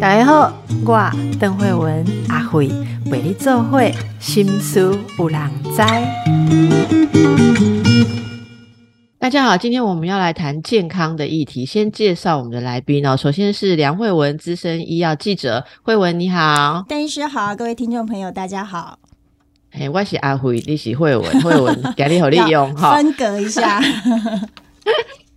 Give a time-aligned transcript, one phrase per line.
[0.00, 0.52] 大家好，
[0.84, 2.68] 我邓慧文阿慧
[3.10, 5.82] 为你做会心思有人知。
[9.18, 11.64] 大家好，今天我们要来谈健康的议题。
[11.64, 15.64] 先介绍我们的来宾哦，首先是梁慧文，资深医药记者。
[15.82, 18.98] 慧文你好，邓医师好，各位听众朋友大家好。
[19.72, 23.80] 哎，我是阿慧，你是慧文，慧文 给你好利用 哈，分隔一下。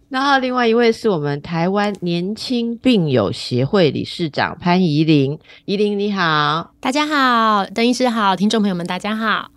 [0.09, 9.51] 然后另外一位是我们台湾年轻病友协会理事长潘怡玲，怡玲你好，大家好，邓医师好，听众朋友们大家好。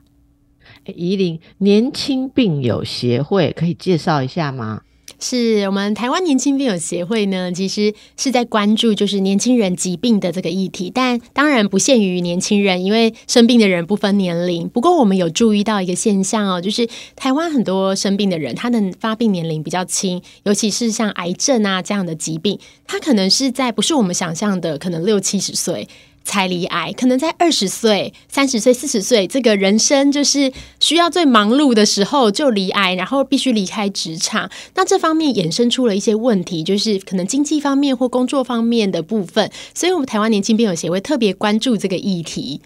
[0.86, 4.80] 怡玲年轻病友协会可以介绍一下吗？
[5.20, 14.68] 是我们台湾年轻病友协会呢，其实是在关注就是年轻人疾病的这个议题，但当然不限于年轻人，因为生病的人不分年龄。
[14.68, 25.86] 不过我们有注意到一个现象哦，就是台湾很多生病的人，他的发病年龄比较轻，尤其是像癌症啊这样的疾病，他可能是在不是我们想象的可能六七十岁。
[26.30, 34.48] 才离癌，可能在二十岁、三十岁、四十岁，这个人生就是需要最忙碌的时候就离癌，然后必须离开职场。
[34.76, 39.50] 那这方面衍生出了一些问题，就是可能经济方面或工作方面的部分。
[39.74, 42.62] 所以，我们台湾年轻病友协会特别关注这个议题。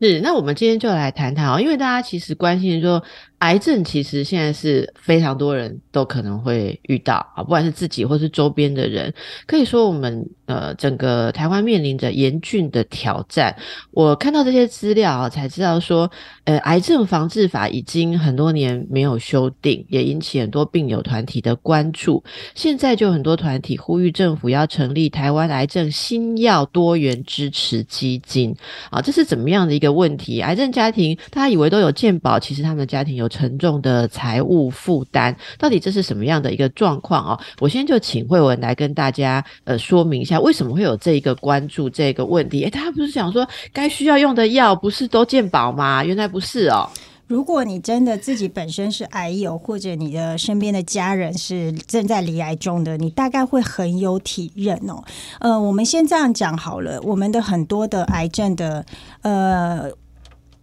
[0.00, 3.02] 是，那我们今天就来谈谈哦，因为大家其实关心说。
[3.40, 9.12] 癌症其实现在是非常多人都可能会遇到啊，不管是自己或是周边的人，
[9.46, 13.54] 可以说我们呃整个台湾面临着严峻的挑战。
[13.90, 16.10] 我看到这些资料啊，才知道说，
[16.44, 22.24] 呃，癌症防治法已经很多年没有修订，也引起很多病友团体的关注。
[22.54, 28.56] 现在就很多团体呼吁政府要成立台湾癌症新药多元支持基金
[28.88, 30.40] 啊，这是怎么样的一个问题？
[30.40, 33.28] 癌症家庭大家以为都有健保，其实他们的家庭有。
[33.34, 37.40] 沉重的财务负担，到底这是什么样的一个状况哦？
[37.58, 42.62] 我先就请慧文来跟大家呃说明一下，为什么会有这一个关注这个问题？
[42.62, 46.04] 诶，大家不是想说该需要用的药不是都健保吗？
[46.04, 46.88] 原来不是哦。
[47.26, 55.02] 如果你真的自己本身是癌友，或者你的身边的家人是正在离癌中的，你大概会很有体认哦。
[55.40, 58.86] 呃，我们先这样讲好了，我们的很多的癌症的
[59.22, 59.90] 呃。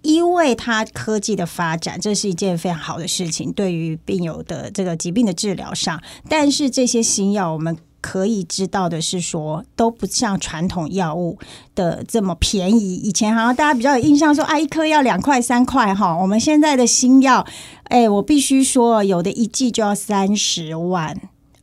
[0.02, 6.02] 因为它科技的发展，这是一件非常好的事情，对于病友的这个疾病的治疗上。
[6.28, 11.38] 但是这些新药，我们可以知道的是说，都不像传统药物
[11.76, 12.96] 的这么便宜。
[12.96, 16.18] 以前好像大家比较有印象说，啊，一颗要两块三块哈。
[16.18, 17.46] 我们现在的新药，
[17.84, 21.16] 哎，我必须说，有的一剂就要三十万。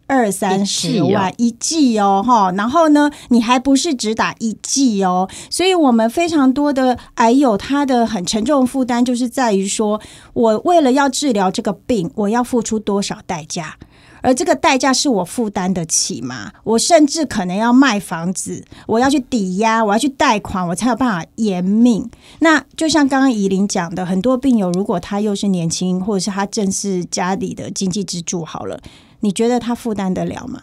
[0.08, 10.00] 二三十万一剂哦，哈，然后呢，你还不是只打一剂哦，所以我们非常多的癌友，他的很沉重负担就是在于说，
[10.32, 13.76] 我为了要治疗这个病，我要付出多少代价，
[14.22, 16.52] 而这个代价是我负担得起吗？
[16.64, 22.10] 我甚至可能要卖房子，我要去抵押，我要去贷款，我才有办法延命。
[22.38, 28.80] 那就像刚刚怡琳讲的，很多病友如果他又是年轻，或者是他正是家里的经济支柱，好了。
[29.20, 30.62] 你觉得他负担得了吗？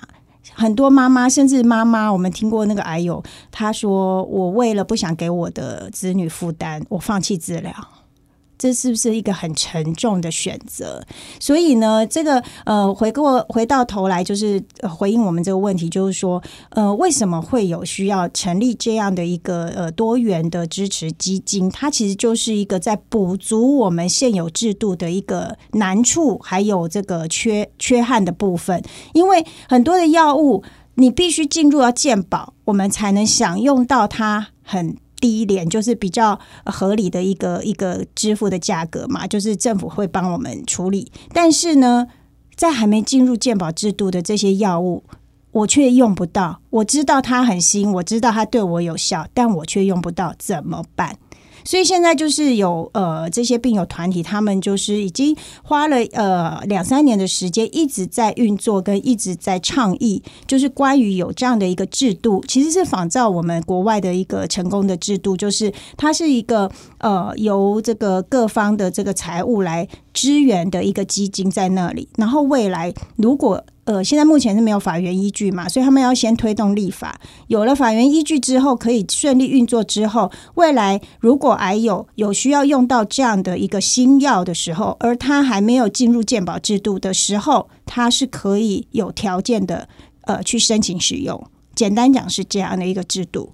[0.53, 3.21] 很多妈妈，甚至妈妈，我们听过那个癌友，
[3.51, 7.73] 他说：“我为了不想给我的子女负担，我放弃治疗。”
[8.57, 11.03] 这是不是一个很沉重的选择？
[11.39, 21.69] 所以呢，这个呃，回过回到头来，就是回应我们这个问题，就是说，呃，为什么会有需要成立这样的一个呃多元的支持基金？
[21.69, 28.81] 它其实就是一个在补足我们现有制度的一个难处，还有这个缺缺憾的部分。
[29.13, 30.63] 因为很多的药物，
[30.95, 34.97] 你必须进入到健保，我们才能享用到它很。
[35.25, 41.11] 第一点就是比较合理的一个一个支付的价格嘛，就是政府会帮我们处理。
[41.33, 42.05] 但是呢，
[42.55, 45.03] 在还没进入健保制度的这些药物，
[45.51, 46.61] 我却用不到。
[46.69, 51.17] 我知道它很新，我知道它对我有效，但我却用不到，怎么办？
[51.65, 73.65] 所以现在就是有呃这些病友团体，他们就是已经花了呃两三年的时间，一直在运作跟一直在倡议，就是关于有这样的一个制度，其实是仿照我们国外的一个成功的制度，就是它是一个呃由这个各方的这个财务来支援的一个基金在那里，然后未来如果。
[73.85, 77.19] 呃，现在目前是没有法源依据嘛，所以他们要先推动立法。
[77.47, 89.87] 有了法源依据之后，可以顺利运作之后，未来如果癌友有需要用到这样的一个新药的时候，而他还没有进入健保制度的时候，他是可以有条件的
[90.21, 91.47] 呃去申请使用。
[91.75, 93.53] 简单讲是这样的一个制度。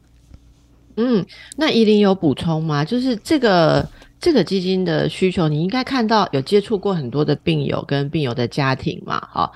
[0.95, 1.25] 嗯，
[1.57, 2.85] 那依林有补充吗？
[2.85, 3.85] 就是这个。
[4.21, 9.19] 这个基金的需求，你应该看到有接触过很多的病友跟病友的家庭嘛？
[9.19, 9.51] 哈，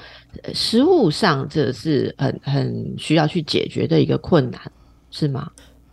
[0.53, 4.59] 实物上这是很很需要去解决的一个困难，
[5.11, 5.49] 是吗？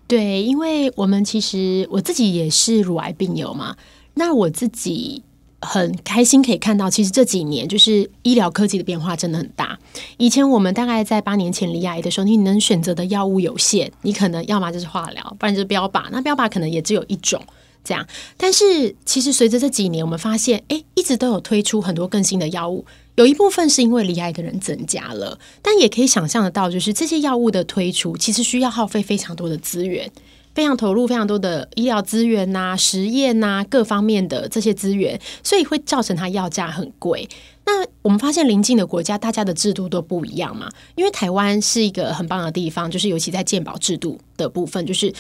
[0.07, 3.77] 对，因为我们其实我自己也是乳癌病友嘛，
[4.15, 5.23] 那我自己。
[5.65, 9.79] 很开心可以看到，其实这几年就是医疗科技的变化真的很大。
[10.17, 16.07] 以前我们大概在八年前离癌的时候，你能选择的药物有限，你可能要么就是化疗，不然就是标靶。
[16.11, 17.41] 那标靶可能也只有一种
[17.85, 18.05] 这样。
[18.37, 22.85] 但是其实随着这几年，我们发现，哎，一直都有推出很多更新的药物。
[23.17, 30.11] 有一部分是因为离癌的人增加了，但也可以想象得到，就是这些药物的推出，其实需要耗费非常多的资源。
[30.55, 37.27] 非常投入非常多的医疗资源呐、实验呐各方面的这些资源，所以会造成它药价很贵。
[37.65, 40.69] 那我们发现邻近的国家，大家的制度都不一样嘛。
[40.95, 45.11] 因为台湾是一个很棒的地方，就是尤其在健保制度的部分，就是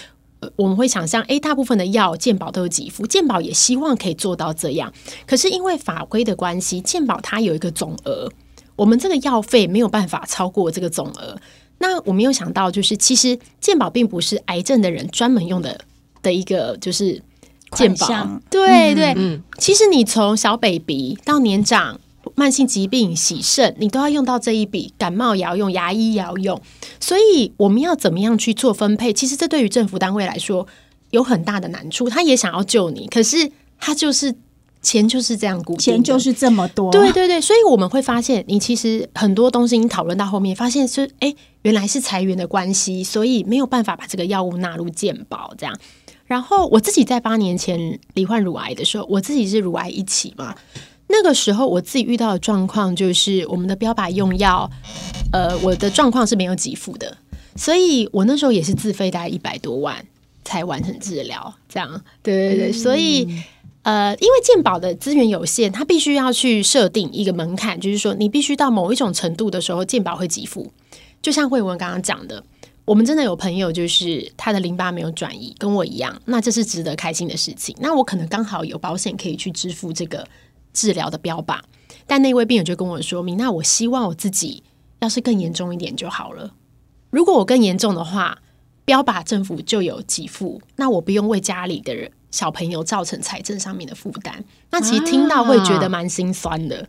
[0.56, 4.92] 我们会想象，诶，大部分的药健保都有给付，健保也希望可以做到这样。
[5.26, 8.28] 可是因为法规的关系，健保它有一个总额，
[8.76, 11.36] 我们这个药费没有办法超过这个总额。
[11.78, 15.80] 那我没有想到，就是其实健保并不是癌症的人专门用的
[16.22, 17.20] 的一个就是
[17.72, 18.06] 健保，
[18.48, 21.98] 对对，嗯，其实你从小 baby 到年长、
[22.34, 26.60] 慢性疾病、洗肾，你都要用到这一笔，感冒也要用，牙医也要用，
[27.00, 29.12] 所以我们要怎么样去做分配？
[29.12, 30.66] 其实这对于政府单位来说
[31.10, 34.34] 有很大的难处，他也想要救你，可是他就是。
[34.84, 36.90] 钱就是这样，钱就是这么多。
[36.90, 41.32] 对对对，所以我们会发现，你其实很多东西你讨论到后面，发现是哎，
[41.62, 45.78] 原来是裁员的关系，所以没有办法把这个药物纳入健保这样。
[46.26, 50.52] 然后我自己在八年前罹患乳癌的时候，我自己是乳癌一起嘛，
[51.12, 54.68] 那个时候我自己遇到的状况就是，我们的标靶用药，
[55.32, 57.16] 呃，我的状况是没有给付的，
[57.54, 60.04] 所以我那时候也是自费大概一百多万
[60.44, 62.02] 才完成治疗，这样。
[62.22, 63.28] 对对对，所以。
[63.84, 70.72] 呃，因为健保的资源有限，它必须要去设定一个门槛，就是说你必须到某一种程度的时候，健保会给付。
[71.20, 72.44] 就像慧文刚刚讲的，
[72.84, 77.74] 我们真的有朋友就是他的淋巴没有转移，跟我一样，那这是值得开心的事情。
[77.80, 80.24] 那我可能刚好有保险可以去支付这个
[80.72, 81.58] 治疗的标靶，
[82.06, 84.62] 但那位病人就跟我说明，那我希望我自己
[85.00, 86.52] 要是更严重一点就好了。
[87.10, 88.38] 如果我更严重的话，
[88.84, 92.10] 标靶政府就有给付，那我不用为家里的人。
[92.30, 96.88] 小朋友造成财政上面的负担，那其实听到会觉得蛮心酸的。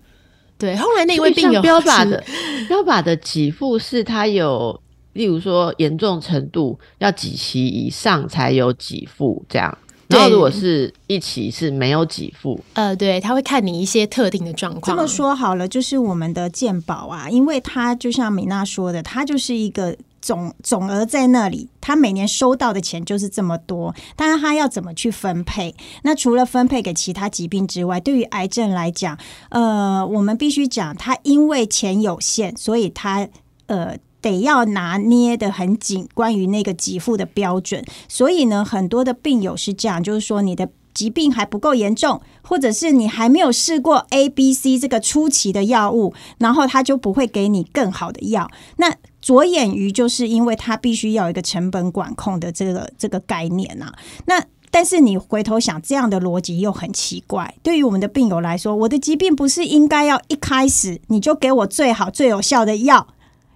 [0.57, 2.24] 对，后来那位病友标靶的
[2.69, 4.81] 标靶的给付是他有，
[5.12, 9.77] 例如说严重程度要几期以上才有给付这样。
[10.13, 14.95] 然后如果是一起是没有给付，呃，对，他会看你一些特定的状况。
[14.95, 19.95] 这么说好了，就是我们的健保啊，因为它就像米娜说的，它就是一个。
[20.24, 25.75] 总总额在那里，他每年收到的钱就是这么多，但是他要怎么去分配？
[26.04, 29.18] 那除了分配给其他疾病之外，对于癌症来讲，
[29.50, 33.27] 呃，我们必须讲，他因为钱有限，所以他
[33.66, 37.85] 呃得要拿捏的很紧，关于那个给付的标准。
[38.07, 48.49] 所以呢，很多的病友是这样，就是说你的疾病还不够严重，或者是你还没有试过 A、B、C 这个初期的药物，然后他就不会给你更好的药。
[48.77, 53.93] 那着眼于就是因为他必须要有一个成本管控的这个这个概念啊，
[54.25, 57.53] 那但是你回头想，这样的逻辑又很奇怪。
[57.61, 63.07] 对于我们的病友来说，我的疾病不是应该要一开始你就给我最好最有效的药，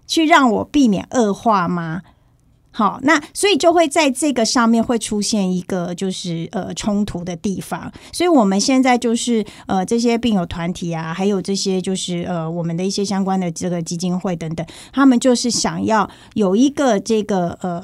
[0.08, 2.02] 去让我避免恶化吗？
[2.72, 17.84] 好，那所以就会在这个上面会出现一个就是呃冲突的地方，所以我们现在就是呃这些病友团体啊，还有这些就是呃我们的一些相关的这个基金会等等，他们就是想要有一个这个呃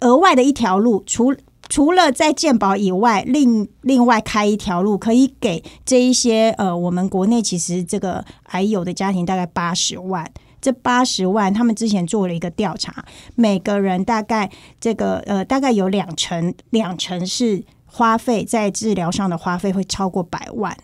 [0.00, 1.34] 额外的一条路，除
[1.68, 10.32] 除了在健保以外，另另外开一条路，可以给这一些呃我们国内其实这个还有的家庭大概八十万。
[10.68, 13.02] 这八十万，他们之前做了一个调查，
[13.36, 20.76] 每个人大概这个呃，大概有两成，两成是花费在治疗上的花费会超过百万。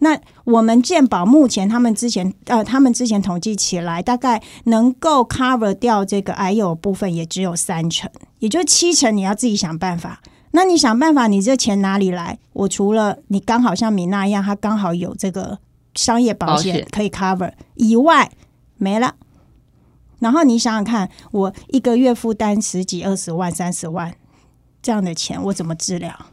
[0.00, 8.10] 那我们健保目前他们之前呃，他们之前统计起来，大概能够 cover 掉这个癌友部分也只有三成，
[8.40, 10.20] 也就七成你要自己想办法。
[10.50, 12.38] 那你想办法，你这钱哪里来？
[12.52, 15.58] 我除了你刚好像米娜一样，他刚好有这个
[15.94, 18.30] 商业保险可以 cover 以外。
[18.78, 19.16] 没了，
[20.20, 24.14] 然后你想想看，我一个月负担十几、二十万、三十万
[24.80, 26.26] 这样的钱，我怎么治疗？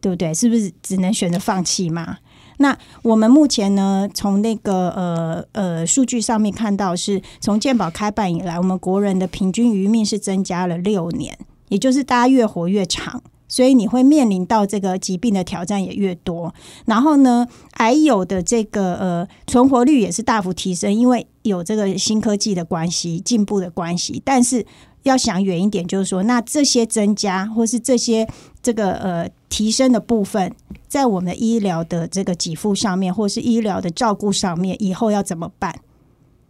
[0.00, 0.32] 对不对？
[0.32, 2.18] 是不是只能选择放弃吗？
[2.58, 11.36] 那我们目前呢，从那个呃呃数据上面看到，是从健保开办以来，我们国人的平均余命是增加了六年，
[11.68, 13.22] 也就是大家越活越长。
[13.48, 16.54] 所以你会面临到这个疾病的挑战也越多。
[16.84, 24.22] 然后呢，癌友的这个呃存活率也是大幅提升，因为有这个新科技的关系、进步的关系。
[24.24, 24.64] 但是
[25.02, 28.28] 要想远一点，就是说，那这些增加或是这些
[28.62, 30.54] 这个呃提升的部分，
[30.86, 35.80] 在我们的医疗的这个给付上面，或是医疗的照顾上面，以后要怎么办？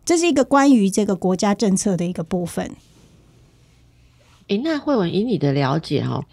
[0.05, 2.73] 这是一个关于这个国家政策的一个部分。
[4.49, 6.25] 诶，那慧文以你的了解哈，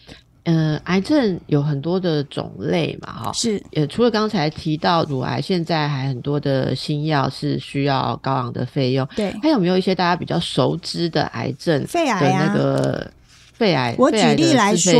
[0.46, 13.12] 呃，癌症有很多的种类嘛，哈，是，也，除了刚才提到乳癌，现在还很多的新药是需要高昂的费用，对，还有没有一些大家比较熟知的癌症肺癌的啊那个
[13.58, 13.96] 肺癌？
[13.98, 14.94] 我举例来说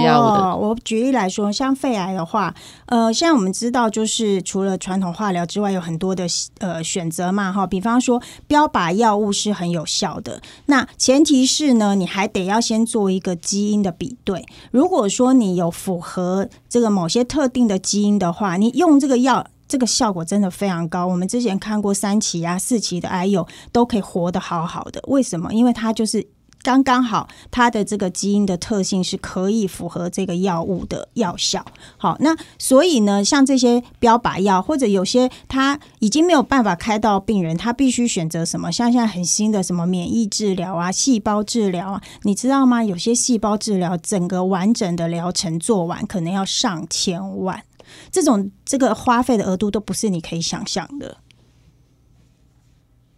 [0.58, 6.26] 我举例来说，像肺癌的话，呃，现在我们知道，就是除了传统化疗之外，有很多的
[6.60, 14.46] 呃选择嘛，哈，比方说标靶药物是很有效的，那前提是呢，你还得要先做一个基因的比对。
[14.72, 19.46] 如果说你有符合这个某些特定的基因的话，你用这个药。
[19.68, 25.02] 这个效果真的非常高，我们之前看过三期啊、四期的癌友都可以活得好好的。
[25.08, 25.52] 为什么？
[25.52, 26.26] 因为它就是
[26.66, 31.64] 刚刚好，它的这个基因的特性是可以符合这个药物的药效。
[31.96, 38.72] 好，那所以呢，像这些标靶药，或者有些它已经没有办法开到病人，他必须选择什么？
[38.72, 42.84] 像现在很新的什么免疫治疗啊、细胞治疗啊，你知道吗？
[42.84, 47.62] 有些细胞治疗整个完整的疗程做完，可能要上千万。
[48.10, 51.18] 这种这个花费的额度都不是你可以想象的。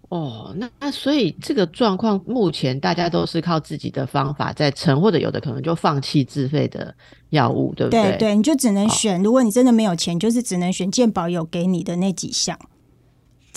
[0.10, 6.96] 哦，那那所以这个状况，目前大家都是靠自己的方法在撑，或者有的可能就放弃自费的
[7.32, 8.36] 药物，对不对对？
[8.36, 9.22] 你就只能选。
[9.22, 12.58] 如果你真的没有钱，就是只能选健保有给你的那几项。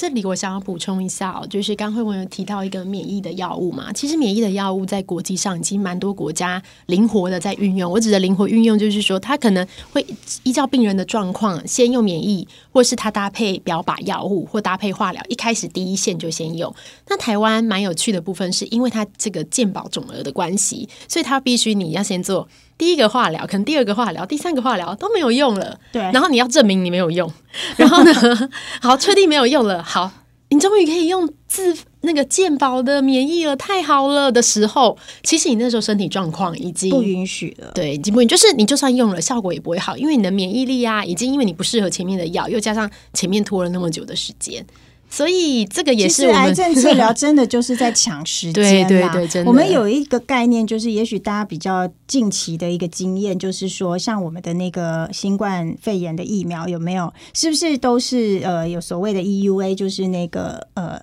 [0.00, 7.92] 这里我想要补充一下哦，就是刚慧文有提到一个免疫的药物嘛，其实免疫的药物在国际上已经蛮多国家灵活的在运用。
[7.92, 10.02] 我指的灵活运用，就是说它可能会
[10.42, 16.75] 依照病人的状况，先用免疫，或是它搭配标靶药物或搭配化疗，一开始第一线就先用。
[17.07, 22.49] 那台湾蛮有趣的部分，是因为它这个健保总额的关系，所以它必须你要先做
[22.81, 26.01] 第一个化疗，可能第二个化疗、第三个化疗都没有用了，对。
[26.01, 27.31] 然后你要证明你没有用，
[27.77, 28.13] 然后呢，
[28.81, 30.11] 好，确定没有用了，好，
[30.49, 37.71] 你终于可以用自那个健保的免疫了，太好了的时候，其实你那时候身体状况已经不允许了。
[37.75, 44.65] 对，已经不允就是你就算用了，效果也不会好，因为你的免疫力啊，已经因为你不适合前面的药，又加上前面拖了那么久的时间，
[45.11, 60.99] 所以这个也是我们癌症治疗真的就是在抢时间 对对对真的我们有一个概念，就是也许大家比较近期的一个经验，就是说，像我们的那个新冠肺炎的疫苗有没有，是不是都是呃有所谓的 EUA，就是那个呃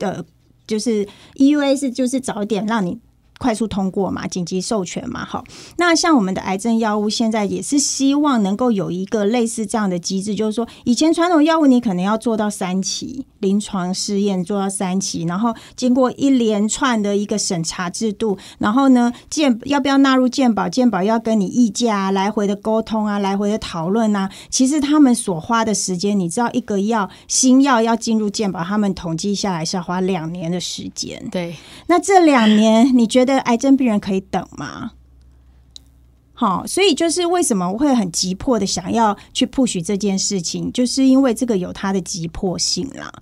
[0.00, 0.22] 呃，
[0.66, 2.98] 就是 EUA 是就是早点让你。
[3.38, 5.44] 快速通过嘛，紧急授权嘛，好。
[5.76, 24.30] 那像我们的癌症药物，现在也是希望能够有一个类似这样的机制，就是说，以前传统药物你可能要做到三期临床试验，做到三期，然后经过一连串的一个审查制度，然后呢，健要不要纳入健保，健保要跟你议价啊，来回的沟通啊，来回的讨论啊。
[24.48, 31.22] 其实他们所花的时间，你知道，一个药新药要进入健保，他们统计下来是要花两年的时间。
[31.30, 31.54] 对
[31.86, 34.92] 那这两年，你觉得的癌症病人可以等吗？
[36.32, 43.12] 好，所以就是为什么我会很急迫的想要去 push 这件事情，就是因为这个有它的急迫性啦。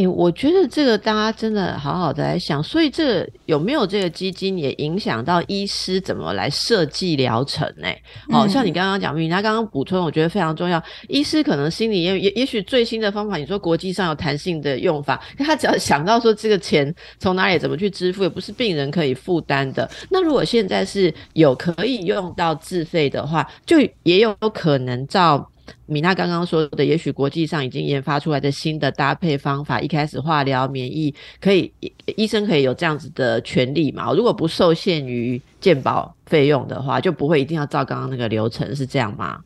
[0.00, 7.86] 哎、我觉得这个大家真的好好的来想，所以这个有没有这个基金也影响到医师怎么来设计疗程呢、
[8.30, 10.82] 哦，嗯像你刚刚讲，米娜刚刚补充，我觉得非常重要。
[11.08, 19.90] 医师可能心里也也也许最新的方法，你说国际上有弹性的用法，他只要想到说这个钱从哪里怎么去支付，也不是病人可以负担的。
[20.08, 25.49] 那如果现在是有可以用到自费的话，就也有可能照。
[25.86, 31.72] 米娜刚刚说的，也许国际上已经研发出来的新的搭配方法，一开始化疗、免疫可以，
[32.16, 34.12] 医生可以有这样子的权利嘛？
[34.12, 39.40] 如果不受限于健保费用的话，就不会一定要照刚刚那个流程，是这样吗？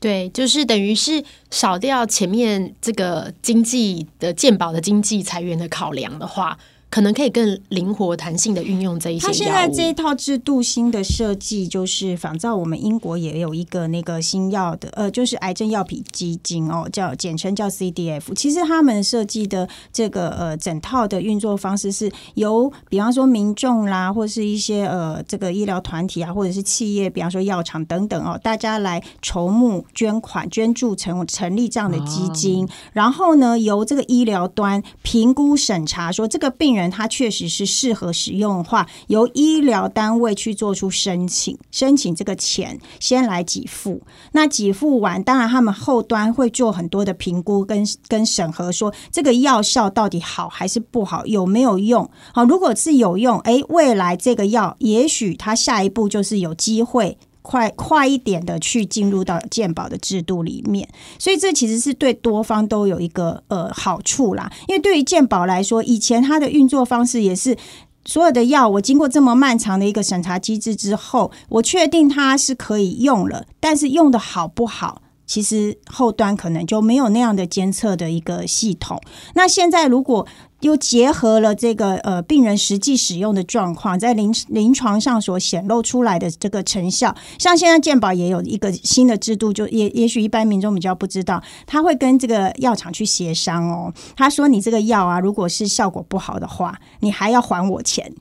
[0.00, 6.58] 对，就是等于是少掉前面这个经济的健保的经济裁员的考量的话，
[6.92, 9.50] 可能可以更灵活弹性的运用这一些它现。
[9.50, 18.34] 在这一套制度新的设计，就是仿照我们英国也有一个那个新药的，呃，就是癌症药品基金哦，叫简称叫 CDF。
[18.34, 36.81] 其实他们设计的这个呃整套的运作方式是由，比方说民众啦，或是一些呃这个医疗团体啊，或者是企业，比方说药厂等等哦，大家来筹募捐款、捐助成成立这样的基金，然后呢，由这个医疗端评估审查，说这个病人。
[36.82, 44.02] 人他确实是适合使用的话，由医疗单位去做出申请，申请这个钱先来给付。
[44.32, 52.10] 那给付完，当然他们后端会做很多的评估跟跟审核，说这个药效到底好还是不好，有没有用？
[52.34, 57.16] 好，如果是有用，诶，未来这个药也许它下一步就是有机会。
[57.42, 64.50] 快快一点的去进入到健保的制度里面，所以这其实是对多方都有一个呃好处啦。
[64.68, 67.56] 因为对于健保来说，以前它的运作方式也是
[68.04, 79.00] 所有的药，我经过这么漫长的一个审查机制之后，我确定它是可以用了，但是用的好不好，其实后端可能就没有那样的监测的一个系统。
[79.34, 80.26] 那现在如果
[80.62, 93.92] 又结合了这个呃病人实际使用的状况，在临临床上所显露出来的这个成效，像现在健保也有一个新的制度，就也也许一般民众比较不知道，他会跟这个药厂去协商哦。
[94.16, 98.12] 他说你这个药啊，如果是效果不好的话，你还要还我钱。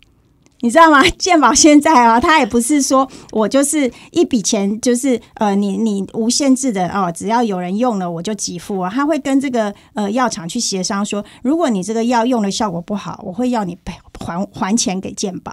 [0.62, 1.03] 你知道吗？
[1.18, 8.89] 健保现在啊，他也不是说我就是一笔钱，就是呃，你你无限制的哦，只要有人用了我就给付啊。
[8.94, 15.51] 他会跟这个呃药厂去协商说，如果你这个药用的效果不好，我会要你赔还还钱给健保。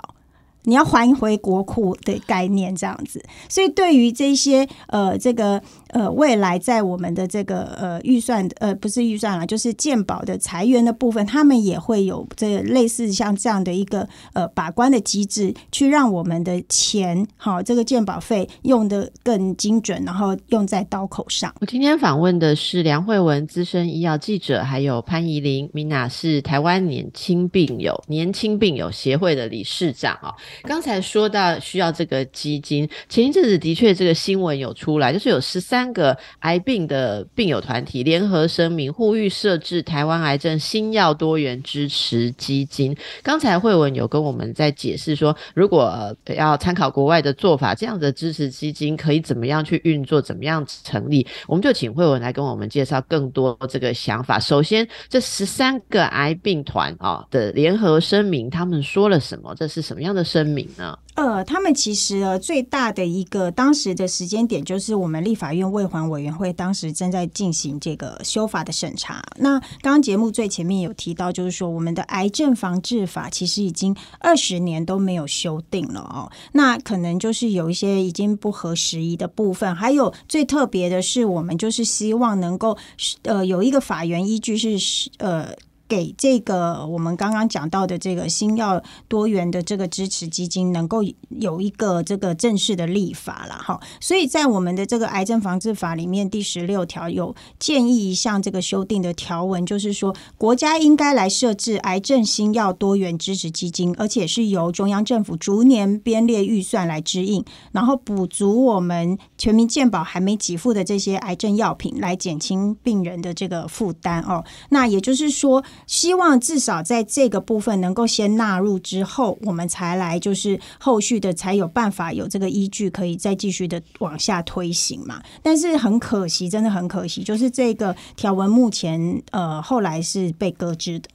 [0.65, 21.55] 你要还回国库的概念这样子，所以对于这些呃这个呃未来在我们的这个呃预算呃不是预算了，就是健保的裁员的部分，他们也会有这类似像这样的一个呃把关的机制，去让我们的钱好这个健保费用的更精准，然后用在刀口上。
[21.61, 30.35] 我今天访问的是梁慧文资深医药记者，还有潘怡玲米娜是台湾年轻病友年轻病友协会的理事长啊。
[30.62, 42.97] 刚才说到需要这个基金，前一阵子的确这个新闻有出来，就是有十三个癌病的病友团体联合声明，呼吁设置台湾癌症新药多元支持基金。
[43.23, 51.26] 刚才慧文有跟我们在解释说，如果要参考国外的做法，这样的支持基金可以怎么样去运作，怎么样成立？
[51.47, 54.40] 我们就请慧文来跟我们介绍更多这个想法。
[54.40, 59.55] 首先，这十三个癌病团啊的联合声明，他们说了什么？
[59.55, 60.38] 这是什么样的声？
[60.38, 60.96] 声明呢？
[61.14, 69.20] 呃，他们其实呃最大的一个当时的时间点，就是我们立法院卫环委员会当时正在进行这个修法的审查。
[69.37, 76.31] 那刚刚节目最前面有提到，就是说我们的癌症防治法其实已经二十年都没有修订了哦。
[76.53, 79.74] 那可能就是有一些已经不合时宜的部分。
[79.74, 82.79] 还有最特别的是，我们就是希望能够
[83.22, 85.48] 呃有一个法源依据是呃。
[85.88, 93.81] 给这个我们刚刚讲到的这个新药多元的这个支持基金，能够有一个这个正式的立法了哈。
[93.98, 114.44] 所以在我们的这个癌症防治法里面第十六条有建议一项这个修订的条文，就是说国家应该来设置癌症新药多元支持基金，而且是由中央政府逐年编列预算来支应，然后补足我们全民健保还没给付的这些癌症药品，来减轻病人的这个负担哦。
[114.68, 115.64] 那也就是说。
[115.87, 125.23] 希望至少在这个部分能够先纳入之后，我们才来就是后续的才有办法有这个依据，可以再继续的往下推行嘛。
[125.43, 131.09] 但是很可惜，真的很可惜，就是这个条文目前呃后来是被搁置的。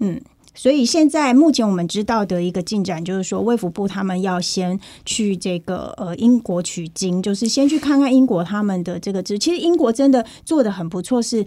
[0.00, 0.20] 嗯，
[0.54, 9.38] 所以现在目前我们知道的一个进展就是说，卫福部他们要先去这个呃英国取经，就是先去看看英国他们的这个制。
[9.38, 11.44] 其实英国真的做的很不错，是。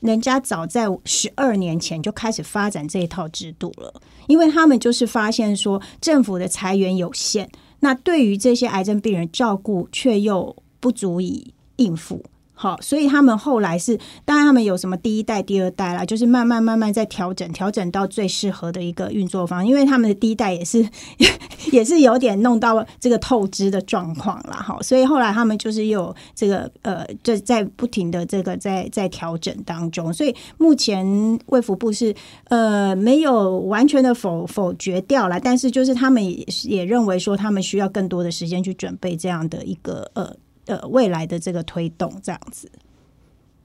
[0.00, 3.92] 人家早在十二年前就开始发展这一套制度了，
[4.26, 12.24] 因为他们就是发现说政府的裁员有限，那对于这些癌症病人照顾却又不足以应付。
[12.62, 19.66] 好，所以他们后来是，当然他们有什么第一代、第二代啦，就是慢慢慢慢在调整，调整到最适合的一个运作方。
[19.66, 20.86] 因为他们的第一代也是
[21.72, 24.78] 也是有点弄到这个透支的状况了，哈。
[24.82, 30.12] 所以后来他们就是有这个呃，就在不停的这个在在调整当中。
[30.12, 31.02] 所以目前
[31.46, 32.14] 卫福部是
[32.48, 40.36] 呃没有完全的否否决掉了，但是就是他们也也认为说他们需要更多的时间去准备这样的一个呃。
[40.70, 42.70] 呃，未来的这个推动这样子，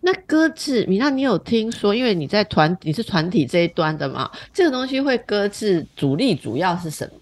[0.01, 1.93] 那搁置米娜，你有听说？
[1.93, 7.19] 因为你在团，你是团体这一端的嘛，这个东西会搁置，主力主要是什么？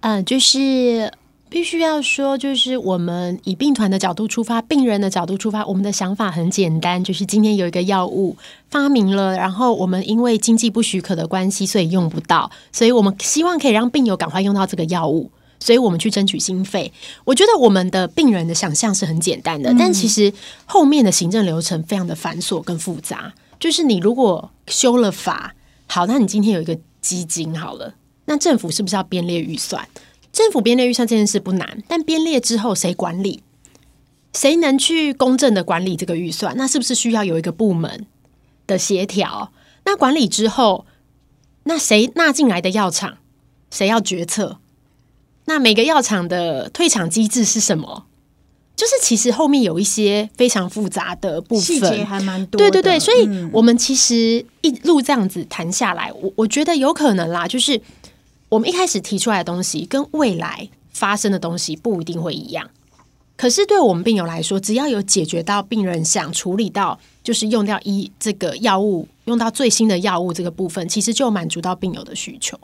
[0.00, 1.12] 嗯，就是
[1.50, 8.36] 必须要说，就是我们以病团的角度出发，病人的角度出发，我们的想法很简单，就是今天有一个药物
[8.70, 15.30] 发明了，然后我们因为经济不许可的关系，所以用不到，所以我们希望可以让病友赶快用到这个药物。
[15.60, 16.92] 所以我们去争取经费，
[17.24, 20.32] 我觉得我们的病人的想象是很简单的，但其实
[20.66, 23.32] 后面的行政流程非常的繁琐跟复杂。
[23.58, 25.54] 就是你如果修了法，
[25.86, 27.94] 好，那你今天有一个基金好了，
[28.26, 29.88] 那政府是不是要编列预算？
[30.32, 33.42] 政府编列预算这件事不难，但编列之后谁管理？
[34.32, 36.56] 谁能去公正的管理这个预算？
[36.56, 38.06] 那是不是需要有一个部门
[38.66, 39.52] 的协调？
[39.84, 40.84] 那管理之后，
[41.62, 43.18] 那谁纳进来的药厂，
[43.70, 44.58] 谁要决策？
[45.46, 48.06] 那每个药厂的退场机制是什么？
[48.76, 52.58] 就是其实后面有一些非常复杂的部分，细节还蛮多。
[52.58, 57.80] 对对对，所以我们其实一路这样子谈下来，我我觉得有可能啦，就是
[58.48, 62.68] 我们一开始提出来的东西，跟未来发生的东西不一定会一样。
[63.36, 72.58] 可是对我们病友来说，只要有解决到病人想处理到，就是用掉一这个药物，用到最新的药物这个部分，其实就满足到病友的需求。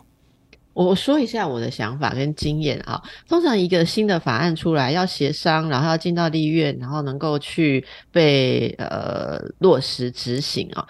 [0.72, 3.02] 我说一下我的想法跟经验啊。
[3.28, 10.87] 通常一个新的法案出来，要协商，然后要进到立院，然后能够去被呃落实执行啊。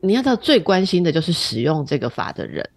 [0.00, 2.68] 你要知道，最关心的就是使用这个法的人。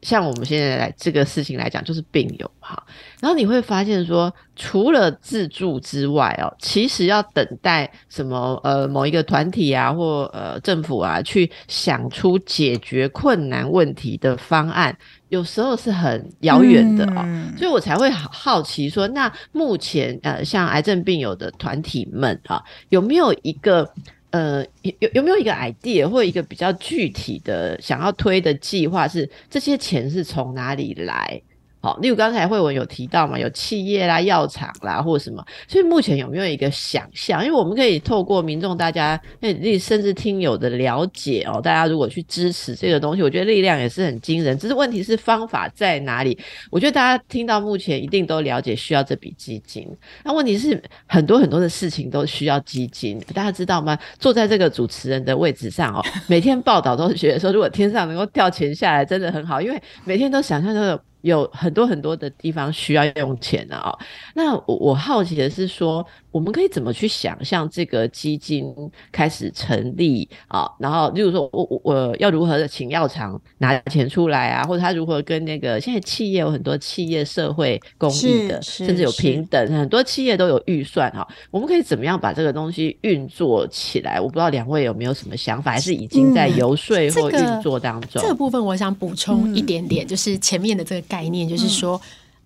[0.00, 2.82] 像我们现在来这个事情来讲，就是病友哈。
[3.20, 14.96] 然后你会发现说，除了自助之外哦，其实要等待什么呃某一个团体啊或呃政府啊去想出解决困难问题的方案。
[15.32, 23.90] 有时候是很遥远的啊，所以我才会好奇说，那目前呃，像癌症病友的团体们啊，有没有一个
[24.28, 29.08] 呃，有有没有一个 idea 或一个比较具体的想要推的计划？
[29.08, 31.40] 是这些钱是从哪里来？
[31.82, 37.44] 好，例如刚才慧文有提到嘛，有企业啦、药厂啦，或什么，所以目前有没有一个想象？
[37.44, 44.56] 因为我们可以透过民众大家，那甚至听友的了解哦，大家如果去支持这个东西，我觉得力量也是很惊人。
[44.56, 46.38] 只是问题是方法在哪里？
[46.70, 49.84] 我觉得大家听到目前一定都了解需要这笔基金。
[50.22, 53.98] 那问题是很多很多的事情都需要基金，大家知道吗？
[54.20, 61.02] 坐在这个主持人的位置上哦，每天报道都是觉得说，如果天上能够掉钱下来，真的很好，因为每天都想象着。
[61.22, 63.92] 有很多很多的地方需要用钱的啊，
[64.34, 66.06] 那我我好奇的是说。
[66.32, 68.74] 我们可以怎么去想象这个基金
[69.12, 70.66] 开始成立啊？
[70.78, 74.64] 然后，例如说，我我我要如何的请药厂拿钱出来啊？
[74.64, 81.28] 或者他如何跟那个现在企业有很多企业社会公益的，甚至有平等，很多企业都有预算哈。
[81.50, 84.18] 我们可以怎么样把这个东西运作起来？
[84.18, 88.22] 我不知道两位有没有什么想法，还是已经在游说或运作当中？
[88.22, 92.00] 这个部分我想补充一点点，就是前面的这个概念，就是说，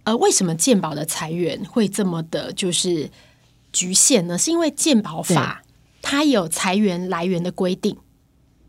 [0.04, 3.08] 呃，为什么鉴宝的裁员会这么的，就是。
[3.72, 5.62] 局限呢，是因为鉴宝法
[6.00, 7.94] 它有裁员来源的规定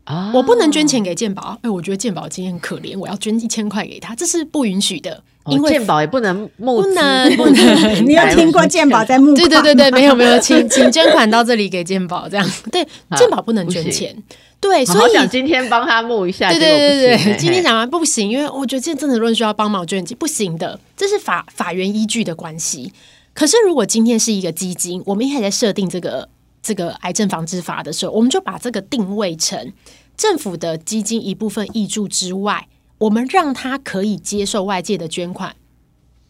[0.04, 1.58] 啊，我不能捐钱给健保。
[1.62, 5.22] 哎，我觉得健保今天很可怜，我要捐一千块给他，这是不允许的。
[5.46, 8.04] 因为健保也不能募，不能不能。
[8.06, 9.34] 你有 听过健保在募？
[9.34, 14.14] 对对对对，没有没有，请请捐款到这里给健保，这样对 健保不能捐钱。
[14.60, 16.50] 对，所以想今天帮他募一下。
[16.50, 22.92] 对对对对，今天讲完不行，因为我觉得这真的论需要帮忙捐，不行的，这是法法源依据的关系。
[23.32, 26.28] 可是，如果今天是一个基金，我们一开始在设定这个
[26.60, 29.72] 这个癌症防治法的时候，我们就把这个定位成
[30.16, 32.66] 政府的基金一部分益助之外，
[32.98, 35.54] 我们让他可以接受外界的捐款，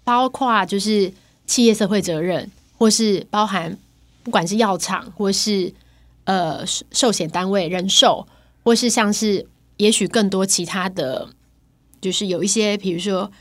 [0.05, 1.11] 包括就是
[1.47, 3.79] 企业社会责任，或是包含
[4.23, 5.73] 不管是药厂，或是
[6.29, 6.62] 呃
[6.93, 8.29] 寿险单位人寿，
[8.62, 9.47] 或是像是
[9.79, 11.29] 也许更多其他的，
[12.01, 13.33] 就是有一些比如说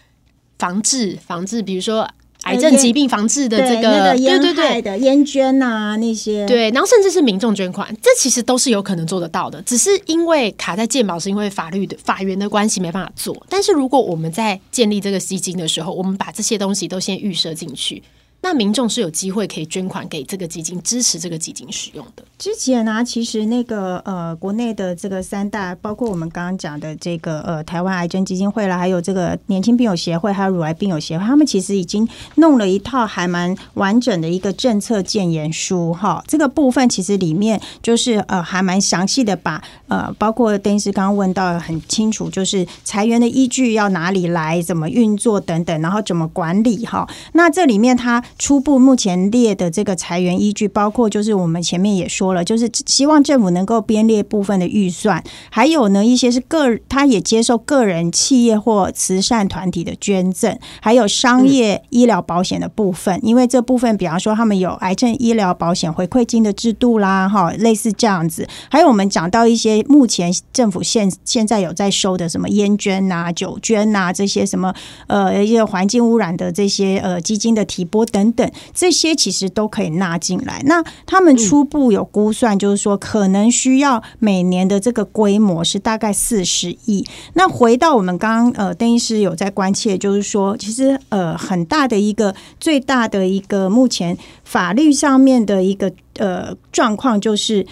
[0.57, 2.09] 防治防治，比如说。
[2.43, 13.35] 癌症疾病防治的这个，对对对的烟捐啊那些，对，然后甚至是民众捐款，这其实都是有可能做得到的，只是因为卡在健保，是因为法律的法源的关系没办法做。
[13.49, 18.01] 但是如果我们在建立这个基金的时候，我们把这些东西都先预设进去。
[18.41, 22.23] 那民众是有机会可以捐款给这个基金，支持这个基金使用的。
[22.37, 36.23] 之前呢，其实那个呃，国内的这个三大，包括我们刚刚讲的这个呃，台湾癌症基金会啦，还有这个年轻病友协会，还有乳癌病友协会，他们其实已经弄了一套还蛮完整的一个政策建言书哈。
[36.27, 47.05] 这个部分其实里面就是呃，还蛮详细的，把呃，包括邓医师刚刚问到很清楚，就是裁员的依据要哪里来，怎么运作等等，然后怎么管理哈。
[47.33, 48.23] 那这里面它。
[48.37, 68.47] 初步目前列的这个裁员依据，包括就是我们前面也说了，就是希望政府能够编列部分的预算，还有呢一些是个，他也接受个人、企业或慈善团体的捐赠，还有商业医疗保险的部分，因为这部分，比方说他们有癌症医疗保险回馈金的制度啦，哈，类似这样子。
[68.69, 74.73] 还有我们讲到一些目前政府现现在有在收的什么烟捐呐、酒捐呐这些什么
[75.07, 78.16] 呃一些环境污染的这些呃基金的提拨等。
[78.17, 80.59] 等等，这些其实都可以纳进来。
[80.65, 87.05] 那他们初步有估算，就是说可能需要每年的这个规模是大概四十亿。
[87.33, 97.67] 那回到我们刚刚呃，邓医师有在关切，就是说其实呃很大的一个最大的一个目前法律上面的一个呃状况就是。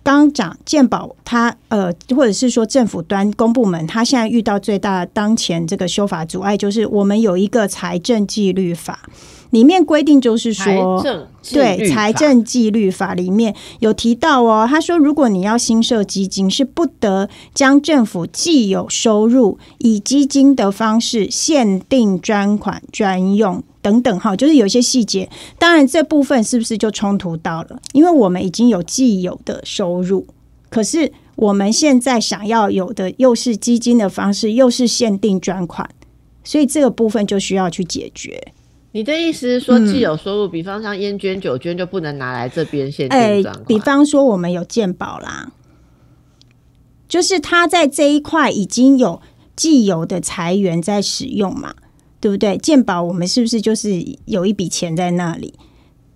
[0.00, 9.00] 刚讲健保，它呃，或者是说政府端公部门，它现在遇到最大当前这个修法阻碍，就是我们有一个财政纪律法，
[9.50, 11.02] 里面规定就是说，
[11.52, 23.62] 对财政纪律法里面有提到哦，他说如果你要新设基金，是不得将政府既有收入以基金的方式限定专款专用。
[23.80, 27.80] 等等哈，就是有一些细节，当然这部分是不是就冲突到了？
[27.92, 30.26] 因为我们已经有既有的收入，
[30.68, 35.88] 可是我们现在想要有的又是基金的方式，又是限定专款，
[36.44, 38.52] 所以这个部分就需要去解决。
[38.92, 43.64] 你的意思是说，既有收入，比方像烟捐、酒捐就不能拿来这边限定专款？
[43.66, 45.52] 比方说，我们有健保啦，
[47.08, 49.20] 就是他在这一块已经有
[49.54, 51.74] 既有的财源在使用嘛。
[52.20, 52.58] 对不对？
[52.58, 55.54] 健保我们是不是就是有一笔钱在那里？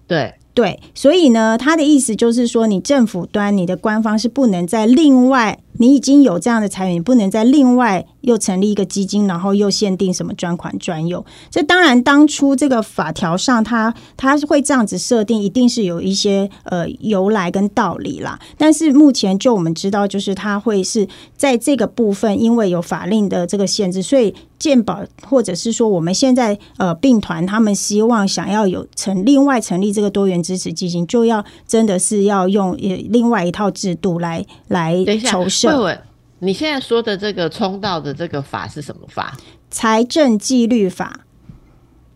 [0.09, 5.61] 对对，所以呢，他的意思就是说，你政府端你的官方是不能在另外。
[5.75, 11.25] 你已经有这样的财源，不能在另外又成立一个基金，然后又限定什么专款专用。
[11.51, 18.39] 这当然，当初这个法条上，它它会这样子设定，一定是有一些呃由来跟道理啦。
[18.57, 21.07] 但是目前就我们知道，就是它会是
[21.37, 35.43] 在这个部分，因为有法令的这个限制，所以健保或者是说我们现在呃病团，他们希望想要有成另外成立这个多元支持基金，就要真的是要用呃另外一套制度来来筹。
[35.65, 36.01] 问问，
[36.45, 39.33] 你现在说的这个冲到的这个法是什么法？
[39.71, 41.21] 财政纪律法。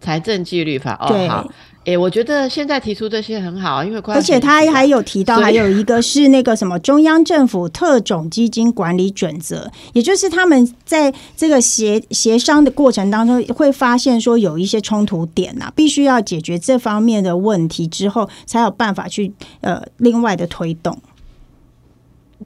[0.01, 1.49] 财政纪律法哦，好。
[1.85, 20.99] 哎，我觉得现在提出这些很好，因为而且他还有提到，还有一个 是那个什么中央政府特种基金管理准则，也就是他们在这个协协商的过程当中，会发现说有一些冲突点呐，必须要解决这方面的问题之后，才有办法去呃另外的推动。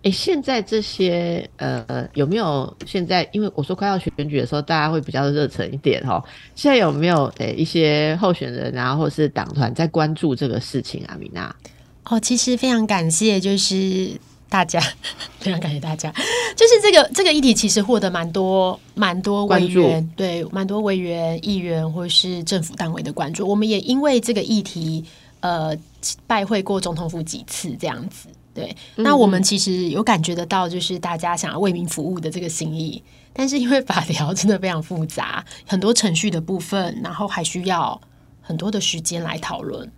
[0.02, 3.28] 哎，现在这些呃，有没有现在？
[3.32, 6.22] 因为我说快要选举的时候，大家会比较热忱一点哈。
[6.54, 11.16] 现在有没有诶一些候选人啊，或者是党团在关注这个事情啊？
[11.18, 11.54] 米娜，
[12.04, 14.12] 哦，其实非常感谢，就是
[14.48, 14.80] 大家
[15.40, 16.10] 非常感谢大家，
[16.56, 23.46] 就是这个这个议题其实获得蛮多蛮多委员对蛮多委员、议员或是政府单位的关注。
[23.46, 25.04] 我们也因为这个议题
[25.40, 25.76] 呃
[26.26, 28.28] 拜会过总统府几次，这样子。
[28.52, 38.00] 对，那我们其实有感觉得到，就是大家想要为民服务的这个心意，但是因为法条真的非常复杂，很多程序的部分，然后还需要
[38.40, 39.90] 很多的时间来讨论。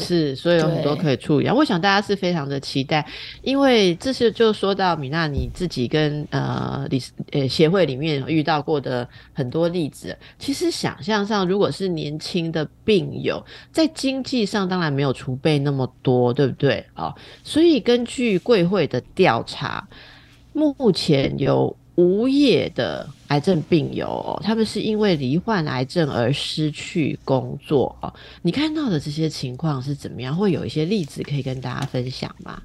[0.00, 1.54] 是，所以有很多可以处理啊。
[1.54, 3.06] 我想大家是非常的期待，
[3.42, 10.16] 因为这是就说到米娜你自己跟呃理呃协会里面遇到过的很多例子。
[10.38, 17.14] 其实想象上，如果是年轻的病友，在经济上当然没有储备那么多，对不对啊？
[17.44, 19.86] 所以根据贵会的调查，
[20.52, 21.76] 目前有。
[21.96, 28.12] 无业的癌症病友，他们是因为罹患癌症而失去工作哦。
[28.42, 30.36] 你看到的这些情况是怎么样？
[30.36, 32.60] 会有一些例子可以跟大家分享吗？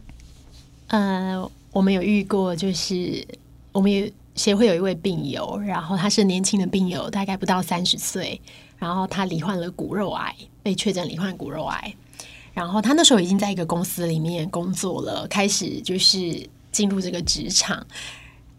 [0.88, 3.24] 呃，我们有遇过，就是
[3.72, 8.42] 我们有协会有一位病友，然后他是年轻的病友，大概不到三十岁，
[8.80, 11.94] 然后他罹患了骨肉癌，被确诊罹患骨肉癌，
[12.56, 17.86] 然后他那时候已经在一个公司里面工作了，开始就是进入这个职场。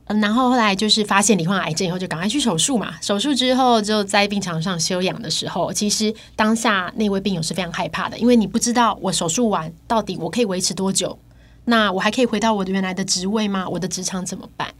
[0.09, 2.95] 嗯，然后后来就是发现罹患癌症以后，就赶快去手术嘛。
[3.01, 11.19] 手术之后就在病床上休养的时候，其实当下那位病友是非常害怕的，因为你不知道我手术完到底我可以维持多久，
[11.65, 13.69] 那我还可以回到我的原来的职位吗？
[13.69, 14.73] 我的职场怎么办？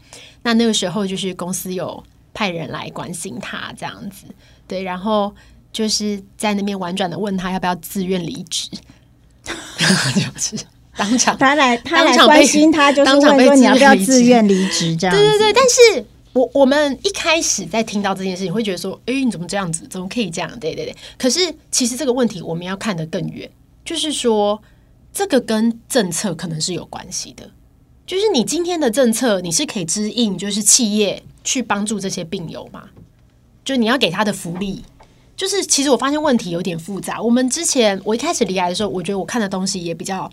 [0.43, 2.01] 那那个时候就是公司有
[2.33, 4.25] 派人来关心他这样子，
[4.65, 5.35] 对，然后
[5.73, 8.69] 就是在那边婉转的问他要不要自愿离职，
[10.15, 10.57] 就是。
[10.97, 14.95] 当场 他来，他来关心他，就是问说你要不要自愿离职？
[14.97, 15.53] 这样对对对。
[15.53, 19.87] 但是我我们一开始在听到这件事情，会觉得说，哎，你怎么这样子？
[19.87, 20.59] 怎么可以这样？
[20.59, 20.95] 对对对。
[21.17, 21.39] 可是
[21.71, 23.49] 其实这个问题我们要看得更远，
[23.85, 24.61] 就是说
[25.13, 27.49] 这个跟政策可能是有关系的。
[28.05, 32.83] 就是你今天的政策，你是可以支应，就是企业去帮助这些病友嘛？
[33.63, 34.83] 就你要给他的福利，
[35.35, 37.21] 就是其实我发现问题有点复杂。
[37.21, 40.29] 我们之前我一开始离开的时候，我觉得我看的东西也比较。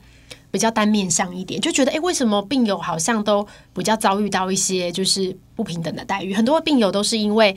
[0.54, 6.32] 比较单面上一点，就觉得哎，为什么病友好像都比较遭遇到一些就是不平等的待遇？
[6.32, 7.56] 很多病友都是因为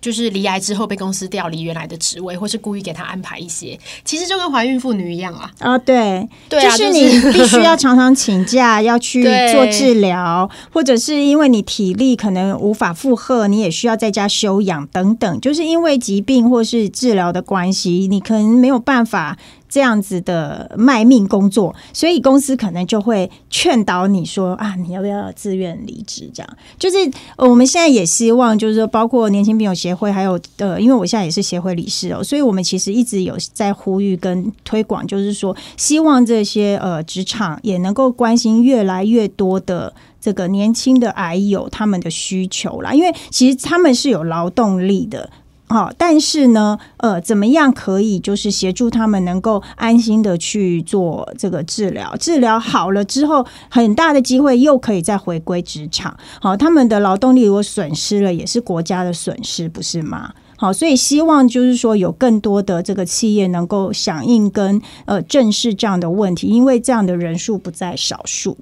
[0.00, 5.50] 就是离癌之后被公司调离原来的职位，或是故意给他安排一些，其实就跟怀孕妇女一样啊。
[5.58, 15.40] 啊，对，对啊，就是你必须要常常请假，要去做治疗，或者是因为你体力可能无法负荷，你也需要在家休养等等。
[15.40, 19.36] 就是因为疾病或是治疗的关系，你可能没有办法。
[19.70, 26.28] 这样子的卖命工作，所以公司可能就会劝导你说啊，你要不要自愿离职？
[26.34, 26.96] 这样就是
[27.36, 39.94] 我们现在也希望，就是说，包括年轻病友协会，还有呃，因为我现在也是协会理事哦，所以我们其实一直有在呼吁跟推广，就是说，希望这些呃职场也能够关心越来越多的。
[40.22, 45.30] 这个年轻的癌友他们的需求啦，因为其实他们是有劳动力的，
[45.70, 52.12] 好，但是呢，呃，怎么样可以就是协助他们能够安心的去做这个治疗？
[52.16, 56.16] 治疗好了之后，很大的机会又可以再回归职场。
[56.40, 60.32] 好，他们的劳动力如果损失了，也是国家的损失，不是吗？
[60.56, 68.58] 好，所以希望就是说有更多的这个企业能够响应跟呃正视这样的问题，因为这样的人数不在少数。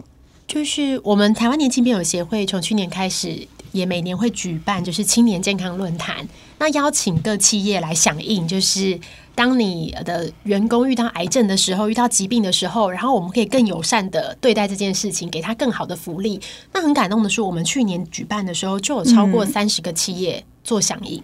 [0.47, 6.27] 就是我们台湾年轻病友协会从去年开始，也每年会举办就是青年健康论坛，
[6.59, 8.99] 那邀请各企业来响应，就是
[9.35, 16.41] 当你的员工遇到癌症的时候，遇到疾病的时候，然后我们可以更友善的对待这件事情，给他更好的福利。
[16.73, 21.23] 那很感动的是，我们去年举办的时候，就有超过三十个企业做响应。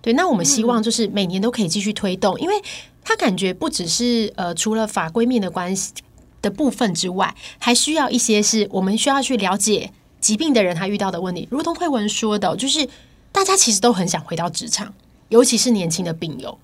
[0.00, 2.54] 对，那我们希望就是每年都可以继续推动，因为
[3.02, 5.92] 他感觉不只是呃，除了法规面的关系。
[6.40, 11.46] 的部分之外，还需要一些是我们需要去了解疾病的人他遇到的问题。
[11.50, 12.88] 如同慧文说的，就是
[13.32, 14.92] 大家其实都很想回到职场，
[15.28, 16.58] 尤其是年轻的病友，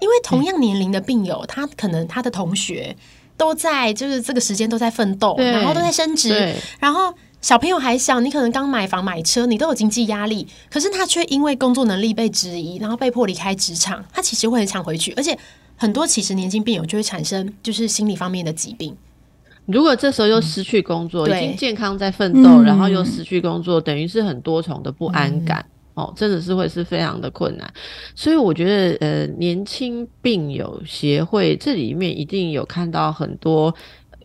[0.00, 2.96] 因为同样年龄的病友，他可能他的同学
[3.36, 15.38] 都在就是这个时间都在奋斗，然后都在升职，然后小朋友还小，你可能刚买房买车，你都有经济压力，可是他却因为工作能力被质疑，然后被迫离开职场，他其实会很想回去，而且
[15.76, 18.96] 很多其实年轻病友就会产生就是心理方面的疾病。
[19.68, 25.64] 如果这时候又失去工作，嗯已经健康在奋斗，然后又失去工作，等于是很多重的不安感。
[25.94, 27.68] 哦，真的是会是非常的困难，
[28.14, 33.74] 所以我觉得，呃，年轻病友协会这里面一定有看到很多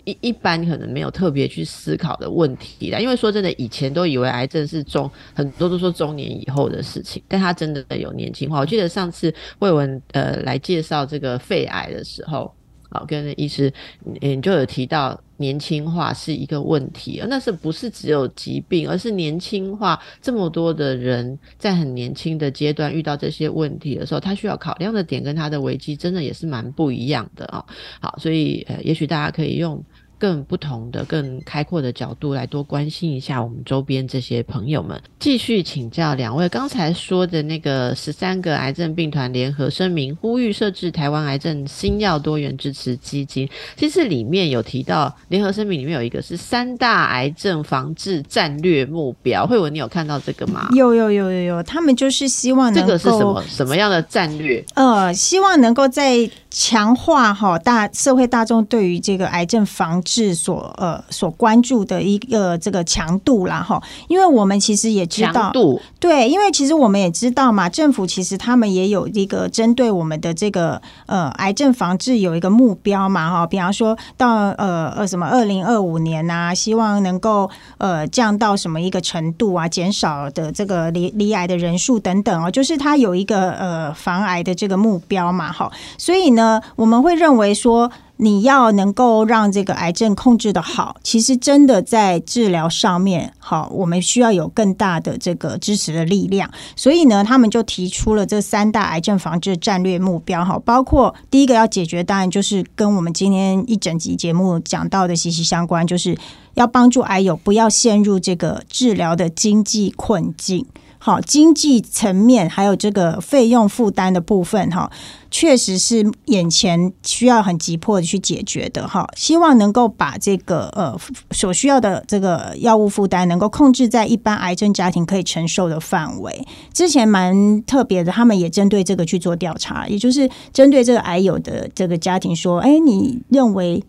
[0.04, 3.00] 一一般可能没有特别去思考的问题啦。
[3.00, 8.60] 因为说真的，以前都以为癌症是中很多都说中年以后的事情，但它真的有年轻化。
[8.60, 12.54] 我记得上次慧文呃来介绍这个肺癌的时候。
[12.94, 13.74] 好，跟医师，
[14.22, 27.66] 你，就有提到年轻化是一个问题，那是不是只有疾病，而是年轻化这么多的人在很年轻的阶段遇到这些问题的时候，他需要考量的点跟他的危机真的也是蛮不一样的啊、
[28.00, 29.84] 好，所以呃，也许大家可以用。
[30.24, 34.98] 更不同的、更开阔的角度来多关心一下我们周边这些朋友们。
[35.20, 43.50] 继续请教两位，刚才说的那个十三个癌症病团联合声明，呼吁设置台湾癌症新药多元支持基金。
[43.76, 49.46] 其实里面有提到，联合声明里面有一个是三大癌症防治战略目标。
[49.46, 50.70] 慧文，你有看到这个吗？
[50.72, 54.64] 有有有有有，他们就是希望这个是什么什么样的战略？
[54.76, 65.52] 呃，希望能够在强化哈大社会大众对于这个癌症防治所呃所关注的一个这个强度啦哈，因为我们其实也知道
[66.00, 87.90] 对，因为其实我们也知道嘛，政府其实他们也有一个针对我们的这个呃癌症防治有一个目标嘛哈，比方说到呃呃什么二零二五年呐、希望能够呃降到什么一个程度啊，减少的这个离离癌的人数等等哦，就是它有一个呃防癌的这个目标嘛哈，所以呢，我们会认为说。
[88.18, 96.50] 你要能够让这个癌症控制的好，其实真的在治疗上面，好，我们需要有更大的这个支持的力量。
[96.76, 106.18] 所以呢，他们就提出了这三大癌症防治战略目标，哈，包括第一个要解决，当然就是跟我们今天一整集节目讲到的息息相关，就是
[106.54, 110.66] 要帮助癌友不要陷入这个治疗的经济困境。
[111.06, 114.90] 好，经济层面还有这个费用负担的部分，哈，
[115.30, 119.06] 确实是眼前需要很急迫的去解决的，哈。
[119.18, 120.98] 希望能够把这个呃
[121.32, 126.48] 所需要的这个药物负担能够控制在一般癌症家庭可以承受的范围。
[126.72, 133.84] 之前蛮特别的，他们也针对这个去做调查，也就是针对这个癌友的这个家庭说，哎，你认为？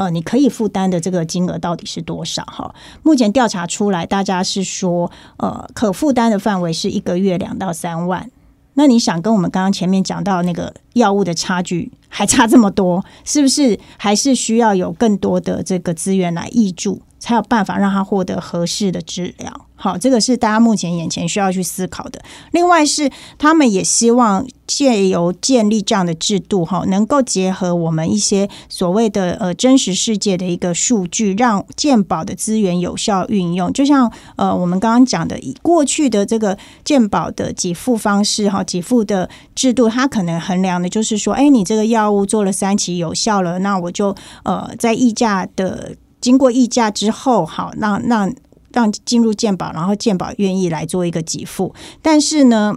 [0.00, 2.42] 呃，你可以负担的这个金额到底是多少？
[2.44, 8.30] 哈，目前调查出来，大家是说，呃，可负担的范围是一个月两到三万。
[8.72, 19.50] 那你想跟我们刚刚前面讲到那个药物的差距还差这么多，是不是还是需要有更多的这个资源来挹注，才有办法让他获得合适的治疗？
[19.76, 22.20] 好，这个是大家目前眼前需要去思考的。
[22.50, 33.72] 另外是他们也希望借由建立这样的制度，哈，能够结合我们一些所谓的呃真实世界的一个数据，让健保的资源有效运用。
[33.72, 48.32] 就像呃我们刚刚讲的，以过去的这个健保的给付方式，哈，给付的制度，它可能衡量的就是说，哎，你这个药药物做了三期有效了，那我就呃在议价的经过议价之后，好，那那。
[48.72, 52.76] 让进入健保，然后健保愿意来做一个给付，但是呢，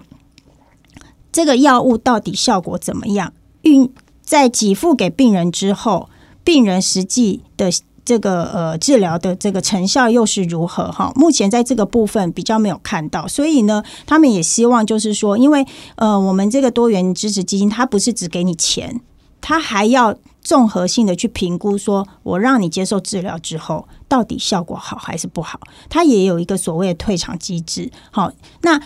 [1.31, 3.31] 这个药物到底效果怎么样？
[3.61, 3.87] 运
[4.23, 6.09] 在给付给病人之后，
[6.43, 7.69] 病人实际的
[8.03, 10.91] 这个呃治疗的这个成效又是如何？
[10.91, 15.63] 哈，目前在这个部分比较没有看到，所以呢，他们也希望就是说，因为
[15.97, 18.99] 呃，我们这个多元支持基金，它不是只给你钱，
[19.43, 20.17] 它还要。
[20.45, 25.57] 综合性的去评估，说我让你接受治疗之后，到底效果好还是不好？
[25.87, 27.89] 他也有一个所谓的退场机制。
[28.11, 28.29] 好，
[28.63, 28.77] 那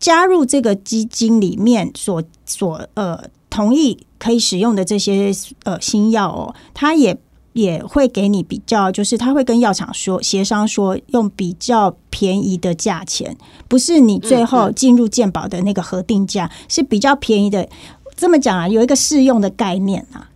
[0.00, 3.16] 加入这个基金里面所所呃
[3.48, 7.16] 同意可以使用的这些呃新药哦，他也
[7.52, 13.36] 也会给你比较，就是他会跟药厂说协商说用比较便宜的价钱，
[13.68, 17.68] 不是你最后进入健保的那个核定价，是比较便宜的。
[18.16, 20.30] 这么讲啊，有一个适用的概念啊。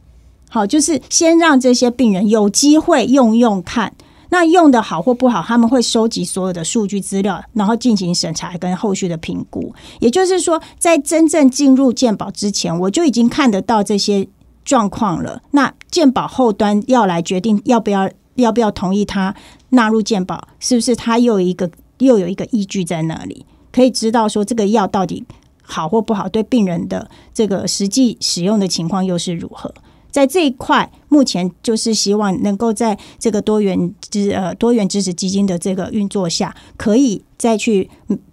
[0.50, 3.92] 好，就是先让这些病人有机会用用看，
[4.30, 9.74] 那用的好或不好，他们会收集所有的数据资料，然后进行审查跟后续的评估。
[10.00, 14.26] 也就是说，在真正进入健保之前，我就已经看得到这些
[14.64, 15.42] 状况了。
[15.50, 19.34] 那健保后端要来决定要不要要不要同意他
[19.70, 25.24] 纳入健保，是不是他又一个又有一个依据在那里，可以知道说这个药到底
[25.70, 29.72] 好或不好，对病人的这个实际使用的情况又是如何。
[30.10, 37.90] 在这一块，目前就是希望能够在这个多元支呃多元支持基金的这个运作下，可以再去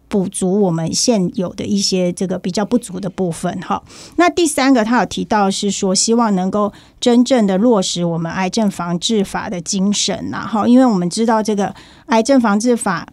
[0.07, 3.53] 补足我们现有的一些这个比较不足的部分。
[3.59, 3.83] 哈，
[4.15, 6.71] 那第三个他有提到是说，希望能够
[7.01, 11.75] 真正的落实我们癌症防治法的精神，然后，因为我们知道这个
[12.05, 13.05] 癌症防治法。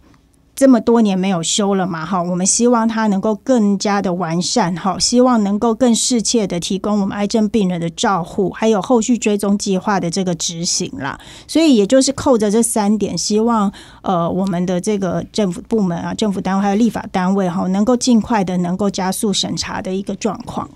[0.55, 2.05] 这么多年没有修了嘛？
[2.05, 11.19] 哈，我们希望它能够更加的完善，哈，希望能够更适切的提供我们癌症病人的照护，还有后续追踪计划的这个执行啦。
[11.47, 13.73] 所以也就是扣着这三点，希望
[14.03, 20.69] 呃我们的这个政府部门啊、政府单位还有立法单位哈，能够尽快的能够加速审查的一个状况。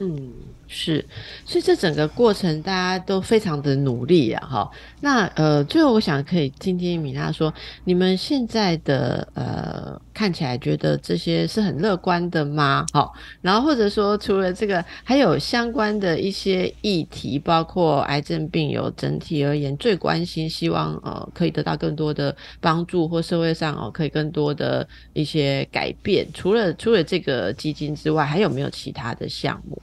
[0.00, 0.28] 嗯。
[0.72, 1.04] 是，
[1.44, 4.70] 所以这整个过程大家都非常的努力啊，哈。
[5.00, 7.52] 那呃，最后我想可以听听米娜说，
[7.82, 12.86] 你们现在的呃看起来觉得这些是很乐观的吗？
[12.92, 13.12] 好，
[13.42, 26.24] 然后或者说除了这个，还有相关的一些议题，包括癌症病友整体而言最关心，希望呃可以得到更多的帮助，或社会上哦可以更多的一些改变。
[26.32, 29.82] 除了除了这个基金之外，还有没有其他的项目？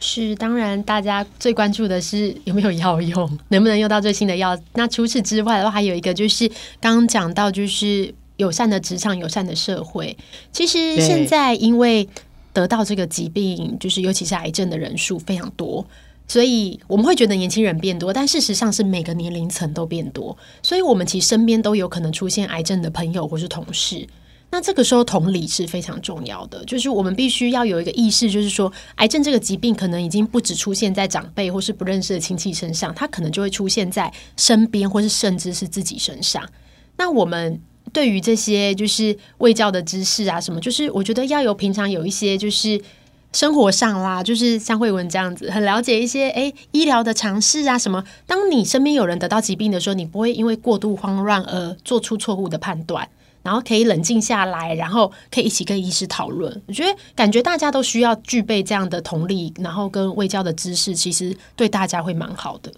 [0.00, 4.56] 是，当然，大家最关注的是有没有药用，能不能用到最新的药。
[4.74, 6.48] 那除此之外的话，还有一个就是
[6.80, 10.16] 刚刚讲到，就是友善的职场、友善的社会。
[10.52, 12.08] 其实现在因为
[12.52, 15.84] 得到这个疾病，就是尤其是癌症的人数非常多，
[16.28, 20.36] 所以我们会觉得年轻人变多，但事实上是每个年龄层都变多。
[20.62, 24.06] 所以我们其实身边都有可能出现癌症的朋友或是同事。
[24.50, 36.42] 那这个时候同理是非常重要的，就是我们必须要有一个意识，就是说，癌症这个疾病可能已经不只出现在长辈或是不认识的亲戚身上，它可能就会出现在身边，或是甚至是自己身上。
[36.96, 37.60] 那我们
[37.92, 42.80] 对于这些就是卫教的知识啊，什么，就是我觉得要有平常有一些就是
[43.34, 48.02] 生活上啦，就是像慧文这样子，很了解一些诶医疗的常识啊，什么。
[48.26, 53.06] 当你身边有人得到疾病的时候，你不会因为过度慌乱而做出错误的判断。
[53.42, 56.62] 然后可以冷静下来，然后可以一起跟医师讨论。
[56.66, 62.72] 我觉得感觉大家都需要具备这样的同理，然后跟未教的知识，其实对大家会蛮好的。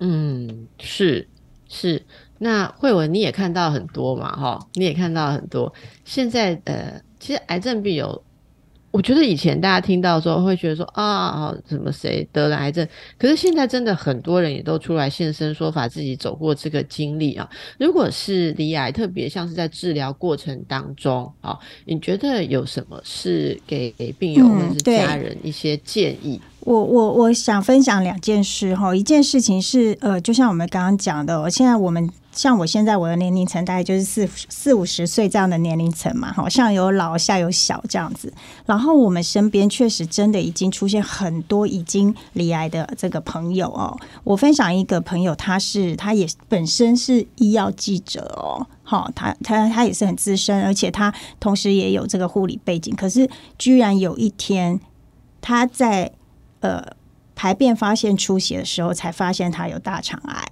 [0.00, 1.28] 嗯，是
[1.68, 2.04] 是。
[2.38, 4.34] 那慧文你也看到很多嘛？
[4.36, 5.72] 哈，你也看到很多。
[6.04, 8.22] 现在呃，其实癌症病有。
[8.94, 12.86] 我觉得以前大家听到时候会觉得说啊，什么谁得了癌症？
[13.18, 17.50] 可是现在真的很多人也都出来现身说法，自己走过这个经历啊。
[17.76, 26.40] 如果是离癌，特别像是在治疗过程当中啊，你觉得有什么是给给病友或者是家人一些建议？
[26.60, 32.08] 我我我想分享两件事哈，一件事情是呃，就像我们刚刚讲的，现在我们。
[32.34, 38.32] 像我现在我的年龄层大概就是四四五十岁这样的年龄层嘛，好上有老下有小这样子。
[38.66, 43.96] 然后我们身边确实真的已经出现很多已经离癌的这个朋友哦。
[44.24, 52.94] 我分享一个朋友，他是他也本身是医药记者哦，好，他他他也是很资深，而且他同时也有这个护理背景。
[52.96, 54.80] 可是居然有一天
[55.40, 56.10] 他在
[56.60, 56.82] 呃
[57.36, 60.44] 排便发现出血的时候，才发现他有大肠癌。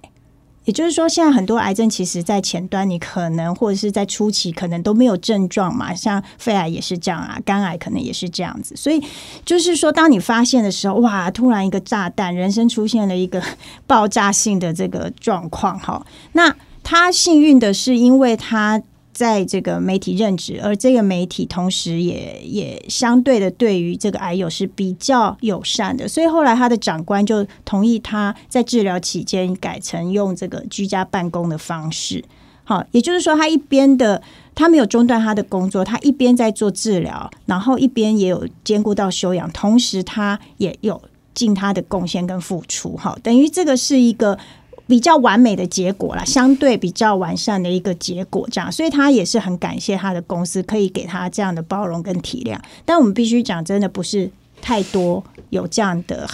[0.65, 8.75] 也就是说，现在很多癌症其实，在前端你可能或者是在初期可能都没有症状嘛，像肺癌也是这样啊，肝癌可能也是这样子。
[8.75, 9.01] 所以
[9.45, 13.41] 就是说，当你发现的时候，哇，突然一个炸弹，人生出现了一个
[13.85, 16.05] 爆炸性的这个状况哈。
[16.31, 18.81] 那他幸运的是，因为他。
[19.13, 32.25] 在这个媒体任职，而这个媒体同时也也相对的对于这个癌友是比较友善的，所以后来他的长官就同意他在治疗期间改成用这个居家办公的方式。
[32.63, 34.21] 好，也就是说他一边的
[34.55, 40.99] 他没有中断他的工作，他一边在做治疗，然后一边也有兼顾到修养，同时他也有
[41.35, 42.97] 尽他的贡献跟付出。
[42.97, 44.39] 好，等于这个是一个。
[44.85, 52.59] 比较完美的结果啦，相对比较完善的一个结果，这样，所以他也是很感谢他的公司可以给他这样的包容跟体谅。
[52.85, 54.29] 但我们必须讲，真的不是
[54.61, 56.29] 太多有这样的。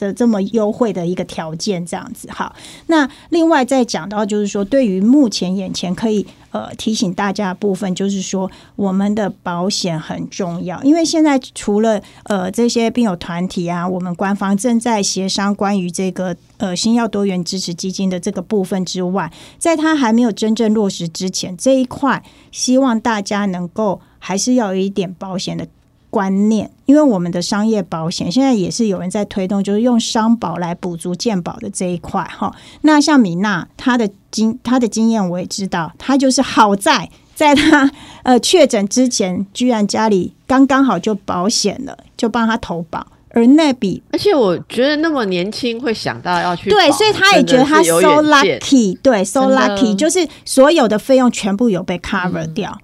[0.00, 2.54] 的这么优惠的一个条件，这样子好。
[2.86, 25.66] 那另外再讲到，就是说，对于目前眼前可以呃提醒大家的部分，就是说，我们的保险很重要，因为现在除了呃这些病友团体啊，我们官方正在协商关于这个呃新药多元支持基金的这个部分之外，在它还没有真正落实之前，这一块希望大家能够还是要有一点保险的。
[26.10, 32.54] 观念，因为我们的商业保险现在也是有人在推动，就是用商保来补足健保的这一块哈。
[32.82, 37.90] 那像米娜，她的经她的经验我也知道，她就是好在在她
[38.24, 43.06] 呃确诊之前，居然家里刚刚好就保险了，就帮她投保。
[43.32, 52.76] 而那笔，而且我觉得那么年轻会想到要去对，所以他也觉得他 so lucky，对，so lucky，就是所有的费用全部有被 cover 掉。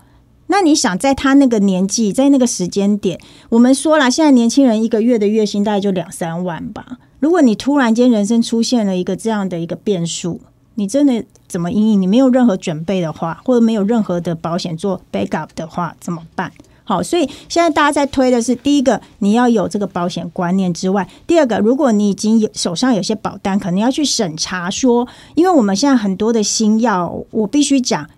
[0.48, 3.18] 那你想，在他那个年纪，在那个时间点，
[3.48, 6.98] 我们说了，现在年轻人一个月的月薪大概就两三万吧。
[7.18, 10.40] 如果你突然间人生出现了一个这样的一个变数，
[10.76, 12.00] 你真的怎么应应？
[12.00, 16.52] 你没有任何准备的话，或者没有任何的保险做 backup 的话，怎么办？
[16.84, 28.08] 好，所以现在大家在推的是，第一个你要有这个保险观念之外，第二个，如果你已经有手上有些保单，可能要去审查说，因为我们现在很多的新药，我必须讲。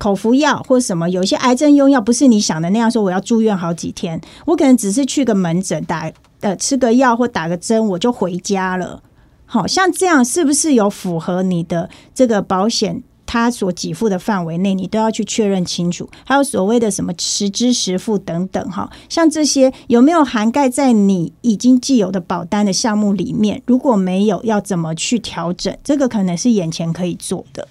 [0.00, 9.02] 口服药或什么，有些癌症用药不是你想的那样，说我要住院好几天，我可能只是去个门诊打呃吃个药或打个针，我就回家了。
[9.44, 14.72] 好像这样是不是有符合你的这个保险它所给付的范围内？
[14.72, 16.08] 你都要去确认清楚。
[16.24, 23.60] 还有所谓的什么实支实付等等，哈，像这些有没有涵盖在你已经既有的保单的项目里面？
[23.66, 25.76] 如果没有，要怎么去调整？
[25.84, 27.68] 这个可能是眼前可以做的。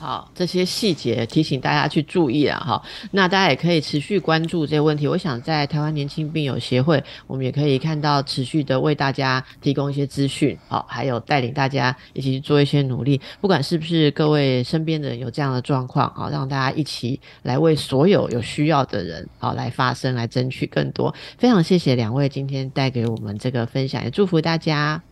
[0.00, 2.58] 好，这些细节提醒大家去注意啊！
[2.58, 5.06] 哈，那大家也可以持续关注这些问题。
[5.06, 13.20] 我想在台湾年轻病友协会，我们也可以看到持续的为大家提供一些资讯，好，还有带领大家一起去做一些努力。
[13.42, 21.14] 不管是不是各位身边的人有这样的状况，好，让大家一起来为所有有需要的人，好，来发声，来争取更多。
[21.36, 25.02] 非常谢谢两位今天带给我们这个分享，也祝福大家。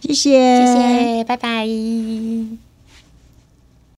[0.00, 2.65] 谢谢，谢谢，拜拜。